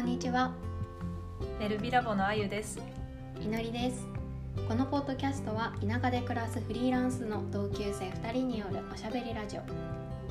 [0.00, 0.54] んにちは。
[1.60, 2.80] エルビラボのあゆです。
[3.38, 4.06] いのりです。
[4.66, 9.60] このポッドキャストは田舎で暮らすフリーランスの同級生2人によるおしゃべりラジオ。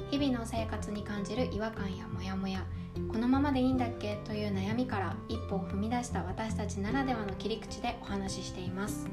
[0.10, 2.66] 日々の生活に感じる違和感やモヤモヤ。
[3.12, 4.18] このままでいいんだっけ？
[4.26, 9.06] という悩みから一歩を踏み出した私たちならではの切り口でお話ししています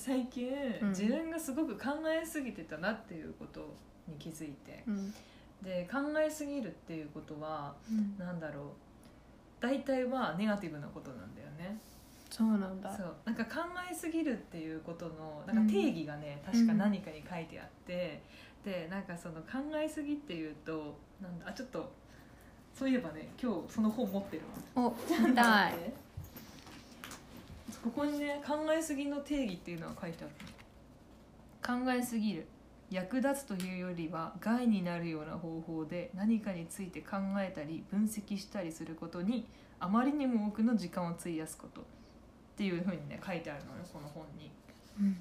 [0.00, 0.50] 最近、
[0.82, 0.88] うん。
[0.88, 3.76] 自分がすごく考えすぎてたなっていうこと
[4.08, 4.82] に気づいて。
[4.86, 5.14] うん。
[5.62, 7.74] で考えすぎるっていうことは
[8.18, 8.64] なんだろう。
[9.60, 11.78] 大体はネガティブなことなんだよね。
[12.30, 12.96] そうなんだ。
[12.96, 13.14] そう。
[13.26, 18.22] なんか考えすぎるっていうことのなんか定義がね、確か何かに書いてあって、
[18.64, 21.92] でなんかその考えすぎっていうとなんだあちょっと
[22.74, 24.42] そういえばね今日その本持ってる
[24.74, 24.86] わ。
[24.86, 24.94] お
[25.26, 25.74] 見たい
[27.82, 30.32] ここにね考えすぎの定義っていうのが書いてある。
[31.62, 32.46] 考えすぎる
[32.90, 39.46] 役立つというよりは害になるような方法で何かについて考えたり分析したりすることに
[39.78, 41.84] あまりにも多くの時間を費やすことっ
[42.56, 44.50] ていうふうにね書いてあるのよこの本に。
[44.98, 45.20] うん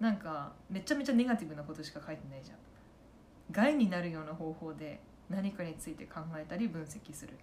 [0.00, 2.56] なんかめちゃめちゃネガティブなことしか書いてないじゃん。
[3.52, 4.98] 害になるような方法で
[5.30, 7.34] 何かについて考えたり分析する。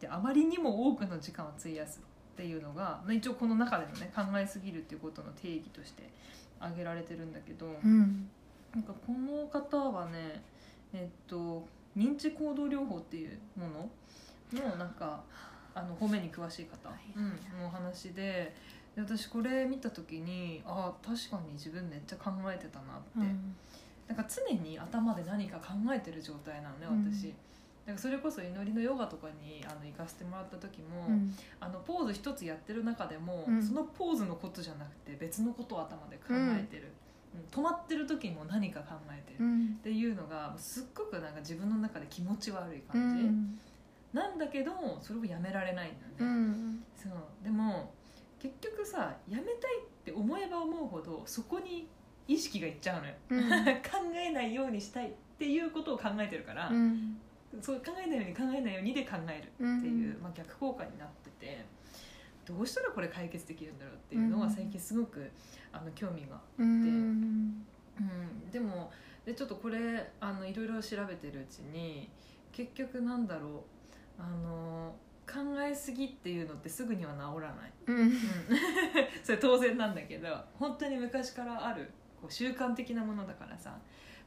[0.00, 2.00] であまりにも多くの時間を費やす。
[2.40, 6.08] っていうのが、まあ、一応この中でのね考えすぎるっていうことの定義として
[6.58, 8.30] 挙げられてるんだけど、うん。
[8.74, 10.42] なんかこの方はね
[10.94, 11.66] えっと
[11.98, 13.90] 認知行動療法っていうもの
[14.70, 15.22] のなんか
[15.74, 16.88] あの方面に詳しい方、
[17.60, 18.54] のお話で
[18.94, 23.54] で私これ見た時にああ確かに自分めっちゃ考えてたなって、うん。
[24.08, 27.34] なんか常に頭で何か考えてる状態なのねうん
[27.90, 31.34] 私、だからそれこそ祈りのヨガとかにあの行かせてもらった時も、うん。
[31.58, 33.62] あのポーズ一つやってる中でも、うん。
[33.62, 36.92] そのポーズのことじゃなくて別のことを頭で考えてる、
[37.34, 37.40] うん。
[37.50, 39.74] 止まってる時も何か考えてる、っうん。
[39.82, 43.58] ていうのがすっごくなんか自分の中で気持ち悪いう感じ、ん。
[44.12, 46.82] なんだけどそれをやめられないんだね、ん。
[46.96, 47.44] そう。
[47.44, 47.92] でも
[48.38, 51.88] 結局さやめたいって思えば思うほどそこに
[52.26, 53.48] 意識がいっちゃうのよ、うん。
[53.82, 57.20] 考えないようにしたいっていうことを考えてるから、うん
[57.60, 61.64] そう考えないように考えないようにで考えるっていう、まあ、逆効果になってて
[62.46, 65.30] どうしたらこれ解決できるんだろうっていうのはうん最近すごく
[65.72, 67.64] あの興味が、うん。
[67.98, 68.90] うん、でも
[69.24, 72.08] でちょっとこれあのいろいろ調べてるうちに
[72.52, 73.52] 結局なんだろう。
[74.18, 74.94] あの
[75.26, 77.98] 考えすぎっていうのってすぐには治らない、うん。
[78.00, 78.12] うん。
[79.22, 83.78] それ当然なんだけど本当に昔からあるこう習慣的なものだからさ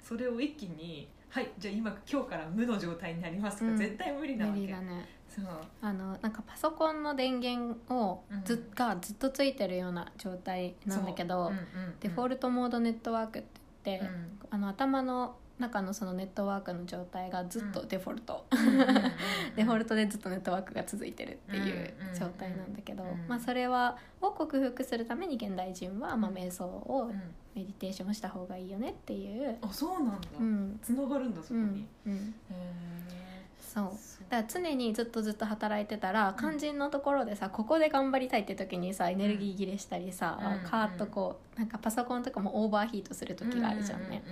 [0.02, 3.78] それを一気に「はいじゃあ今今日から無の状態になります」とか、うん。
[3.78, 4.60] 絶対無理なわけ。
[4.60, 5.08] 無理だね。
[5.30, 5.46] そう。
[5.82, 11.54] あのなんかパソコンの電源をずっ、うんがずっとついてるような状態なんだけど、そう。
[11.54, 12.00] うんうん。
[12.00, 13.62] デフォルトモードネットワークって、
[13.92, 14.40] うん。
[14.50, 18.78] あの頭の中のそのネットワークの状態がずっとデフォルト、うん
[19.56, 23.28] デフォルトでずっとネットワークが続いてるっていう状態なんだけど、うん。
[23.28, 27.22] まあ、それはを克服するために現代人は、まあ、瞑想をうん。
[27.56, 30.80] メディテーションした方がいいよねっていう、あそうなんだ、うん。
[30.82, 32.22] つながるんだそこうんに、うん、うー
[33.74, 33.84] そう。
[34.30, 40.70] だから常にずっとずっと働いてたら肝心のところでさここで頑張りたいって時にさエネルギー切れしたりさ、うん。
[40.70, 44.24] カーッとこうなんかパソコンとかもオーバーヒートする時があるじゃんね、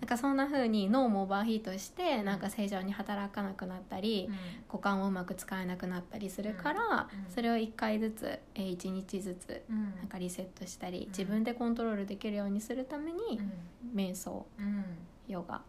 [0.00, 4.34] なんかそんな風に脳もオーバーヒートしてなんか正常に働かなくなったり、うん。
[4.68, 7.32] 股間をうまく使えなくなったりするから、うん。
[7.32, 9.96] それを1回ずつ、えー、1日ずつうん。
[9.96, 11.08] なんかリセットしたり、ん。
[11.08, 13.40] 自分でコントロールできるようにするために、
[13.94, 14.84] 瞑想うん。
[15.28, 15.62] ヨガ。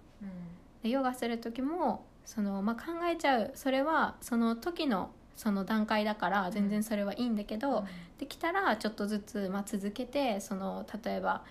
[0.83, 3.51] ヨガする時もその、まあ、考えちゃう。
[3.55, 7.85] それはその時のその段階だから全然それはいいんだけど、
[8.19, 11.43] できたらちょっとずつ、まあ、続けてその例えば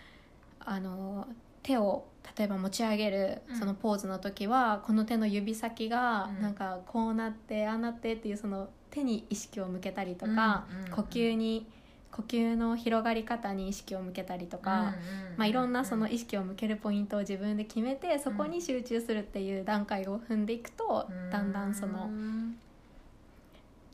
[0.60, 1.26] あの
[1.62, 2.04] 手を
[2.36, 3.58] 例えば持ち上げるうん。
[3.58, 6.42] そのポーズの時は、この手の指先がうん。
[6.42, 10.90] なんかこうなってああなってっていうその手に意識を向けたりとか、うんうん。
[10.90, 11.66] 呼吸に
[12.12, 14.94] 呼吸の広がり方に意識を向けたりとか、
[15.36, 22.56] まあ、いろんなその意識を向けるポイントを自分で決めてそこに集中するっていう段階を踏んでいくと、だんだんそのうん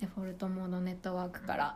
[0.01, 1.75] デフォルトモードネットワークから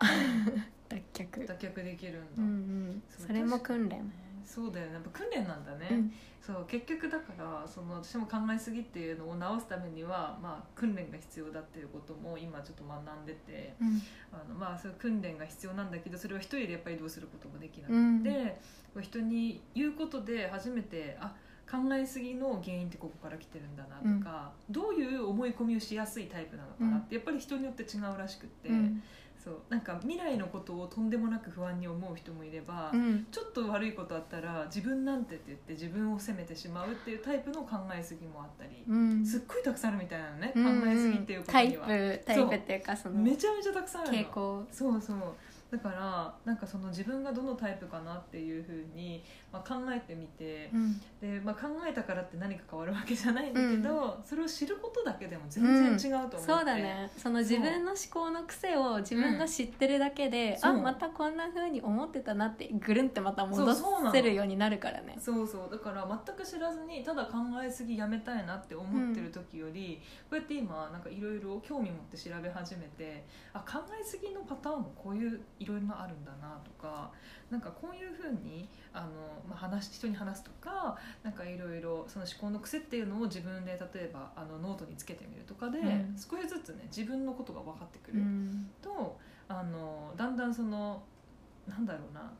[0.88, 4.12] 脱却、脱却できるんだ、うんうん、それも訓練、
[4.46, 4.92] そうだよね。
[4.94, 6.12] やっぱ訓練なんだね、うん。
[6.40, 14.00] そう結局だからその私も考えすぎっていうのを直すためには、まあ、訓練が必要だっていうことも今ちょっと学んでてうん。
[14.32, 18.58] あの、まあ、そういう訓練が必要なんだけどそれを一人でやっぱりどうすることもできなくて、
[18.94, 19.02] うん。
[19.02, 21.34] 人に言うことで初めてあ
[21.70, 29.02] 考えすぎの原因ってここから来てるんだなとか、どういう思い込みをしやすいタイプなのかなって、やっぱり人によって違うらしくって、うん
[29.46, 29.54] そそう。
[29.70, 33.26] なんか未来のことをとんでもなく不安に思う人もいれば、うん。
[33.30, 39.24] ちょっと悪いことあったら自分なんてって言って自分を責めてしまうっていうタイプの考えすぎもあったり、うん。
[39.24, 40.80] すっごいたくさんあるみたいなのね、うん。
[40.82, 44.18] 考えすぎっていうことタイにはプタイプっていうかそのめちゃめちゃたくさんあるの。
[44.18, 44.66] 傾向。
[44.72, 45.18] そうそう
[45.70, 51.00] だからなんかその自分がどのタイプかなっていうふうに、まあ、考えてみてうん。
[51.20, 55.64] で、まあ、考えたからって何か変わるわけじゃないんだけど、それを知ることだけでも全
[55.98, 57.10] 然違うと思って、そうだね。
[57.16, 60.66] その自分の思考の癖を自分が知ってるだけで、う。
[60.66, 64.12] んあまたこんな風に思ってたなってぐるんってまた戻そうそうなの。
[64.12, 65.16] せるようになるからね。
[65.18, 65.70] そうそう。
[65.70, 77.10] だから全く知らずにただ考えすぎやめたいなって思ってる時より、こうやって今なんかいろいろ興味持って調べ始めてあ考えすぎのパターンもこういういろいろなあるんだなとか
[77.50, 79.06] なんかこういうふうにあの、
[79.48, 86.16] まあ、話人に話すとかなんかいろいろその思考の癖っていうのを自分で例えばあのノートにつけてみるとかで、うん。
[86.16, 88.70] 少しずつね自分のことが分かってくうるん。
[88.82, 89.18] と、
[89.48, 91.02] あのだんだんその
[91.66, 92.32] なんだろうな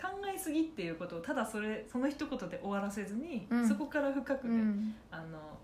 [0.00, 3.68] 考えすぎっていうことをただそれその一言で終わらせずに、うん。
[3.68, 4.94] そこから深くね、うん。
[5.10, 5.58] あの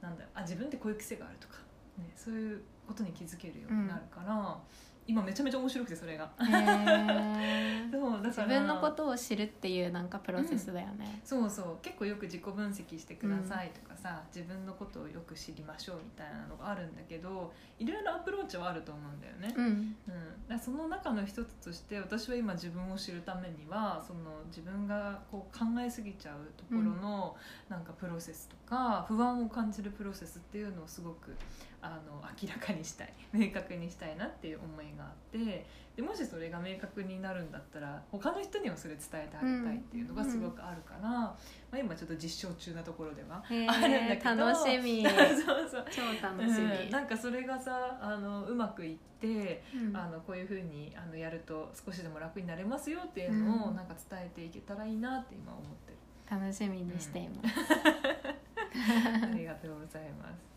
[0.00, 1.54] なんだあ自分ってこういう癖があるとか、
[1.98, 4.58] ね、そういうことに気づけるようになるから、
[5.06, 6.30] 今めちゃめちゃ面白くてそれが。
[6.38, 8.60] そうだ自から。
[8.60, 11.78] 分のことを知るっていうなんかプロセスだよね、そうそう。
[11.82, 19.54] 結構よく自己分析してくださいとかさ、自分のことをよく知りましょうみたいなのがあるんだけどいろいろアプローチはあると思うんだよね。
[19.56, 19.64] うん。
[19.66, 27.36] うん、だその中の一つとして私は今自分を知るためにはその自分がこう考えすぎちゃうところの
[27.68, 31.36] なんかプロセスとか不安を感じるプロセスっていうのをすごく
[31.80, 32.01] あの
[32.42, 35.66] 明らかにしたい 明確にしたいなっていう思いがあって
[35.96, 41.36] でもしそれが明確になるんだったら他の人にもそれ伝えてあげたいっていうのがすごくあるから、ま
[41.72, 45.04] あ、今ちょっと実証中なところではへあるんだけーど楽しみ。
[45.44, 45.84] そうそう。
[45.90, 46.90] 超楽しみ、うん。
[46.90, 49.96] なんかそれがさあのうまくいってうん。
[49.96, 53.76] あのこういうふうにあのやると少しでも楽になれますよっていうのをうん。
[53.76, 57.54] なんか伝えていけたらいいなって今思ってる、楽しみにしています、
[59.26, 60.51] ありがとうございます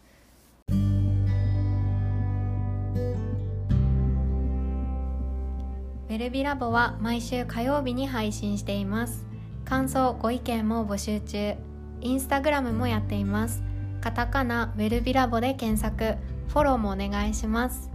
[6.15, 9.25] ウェルビラボは毎週火曜日に配信しています。
[9.65, 11.55] 感想ご意見も募集中。
[11.99, 13.61] インスタグラムもやっています。
[13.99, 16.15] カタカナウェルビラボで検索。
[16.47, 17.91] フォローもお願いします。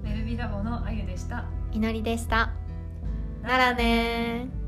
[0.00, 1.44] メルビラボのあゆでした。
[1.72, 2.52] いのりでした。
[3.42, 4.59] ならねー